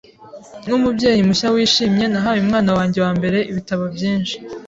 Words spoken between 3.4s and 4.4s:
ibitabo byinshi.